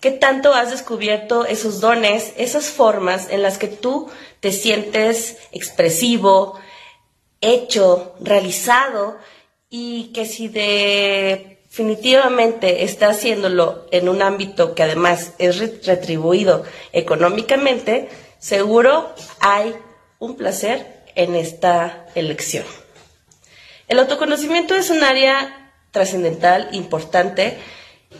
[0.00, 4.10] ¿Qué tanto has descubierto esos dones, esas formas en las que tú
[4.40, 6.58] te sientes expresivo,
[7.40, 9.16] hecho, realizado
[9.70, 10.48] y que si
[11.72, 19.74] definitivamente está haciéndolo en un ámbito que además es retribuido económicamente, seguro hay
[20.18, 22.66] un placer en esta elección.
[23.88, 27.56] El autoconocimiento es un área trascendental, importante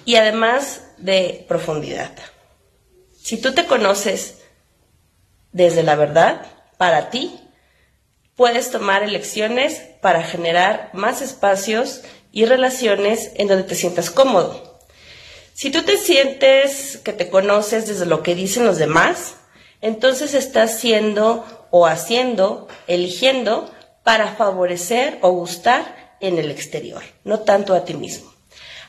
[0.07, 2.11] y además de profundidad.
[3.21, 4.39] Si tú te conoces
[5.53, 6.47] desde la verdad,
[6.79, 7.39] para ti,
[8.35, 12.01] puedes tomar elecciones para generar más espacios
[12.33, 14.81] y relaciones en donde te sientas cómodo.
[15.55, 19.35] Si tú te sientes que te conoces desde lo que dicen los demás,
[19.81, 23.71] entonces estás siendo o haciendo, eligiendo
[24.03, 28.33] para favorecer o gustar en el exterior, no tanto a ti mismo.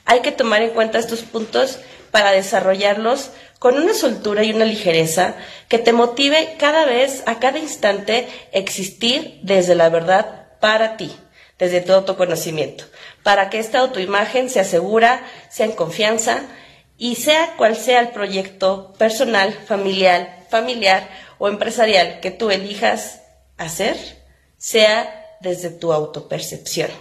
[0.05, 1.79] Hay que tomar en cuenta estos puntos
[2.11, 5.35] para desarrollarlos con una soltura y una ligereza
[5.69, 11.11] que te motive cada vez, a cada instante, existir desde la verdad para ti,
[11.57, 12.83] desde tu autoconocimiento,
[13.24, 16.43] para que esta autoimagen se asegura, sea en confianza
[16.97, 21.09] y sea cual sea el proyecto personal, familiar, familiar
[21.39, 23.21] o empresarial que tú elijas
[23.57, 23.97] hacer,
[24.57, 26.91] sea desde tu autopercepción.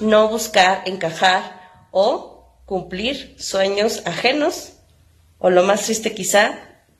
[0.00, 2.32] No buscar encajar o
[2.64, 4.74] cumplir sueños ajenos
[5.38, 6.58] o lo más triste quizá,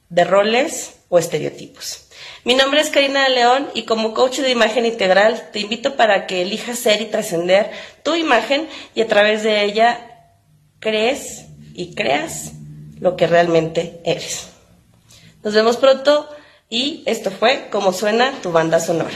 [0.08, 2.08] de roles o estereotipos.
[2.44, 6.42] Mi nombre es Karina León y como coach de imagen integral te invito para que
[6.42, 7.70] elijas ser y trascender
[8.02, 10.28] tu imagen y a través de ella
[10.80, 12.54] crees y creas
[12.98, 14.48] lo que realmente eres.
[15.44, 16.28] Nos vemos pronto
[16.68, 19.14] y esto fue como suena tu banda sonora.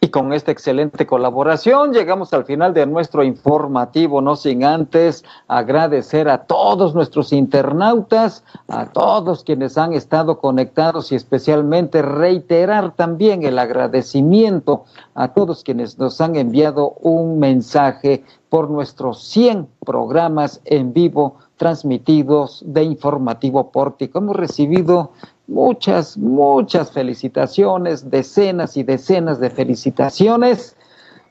[0.11, 6.45] con esta excelente colaboración llegamos al final de nuestro informativo, no sin antes agradecer a
[6.45, 14.85] todos nuestros internautas, a todos quienes han estado conectados y especialmente reiterar también el agradecimiento
[15.15, 22.63] a todos quienes nos han enviado un mensaje por nuestros 100 programas en vivo transmitidos
[22.65, 24.17] de informativo pórtico.
[24.17, 25.11] Hemos recibido
[25.51, 30.77] muchas, muchas felicitaciones, decenas y decenas de felicitaciones.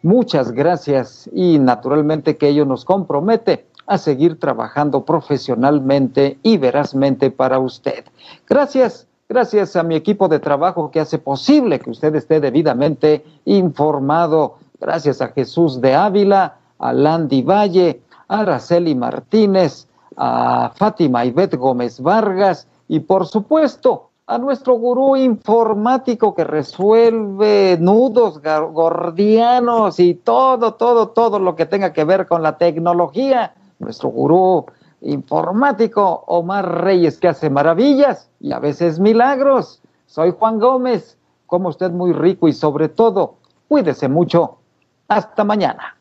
[0.02, 7.58] Muchas gracias y naturalmente que ello nos compromete a seguir trabajando profesionalmente y verazmente para
[7.58, 8.04] usted.
[8.46, 14.58] Gracias, gracias a mi equipo de trabajo que hace posible que usted esté debidamente informado.
[14.78, 22.00] Gracias a Jesús de Ávila, a Landy Valle, a Araceli Martínez, a Fátima Ivette Gómez
[22.00, 31.08] Vargas y por supuesto a nuestro gurú informático que resuelve nudos gordianos y todo, todo,
[31.08, 33.54] todo lo que tenga que ver con la tecnología.
[33.80, 34.66] Nuestro gurú
[35.00, 39.82] informático Omar Reyes que hace maravillas y a veces milagros.
[40.06, 43.34] Soy Juan Gómez, como usted muy rico y sobre todo,
[43.66, 44.58] cuídese mucho.
[45.08, 45.96] Hasta mañana.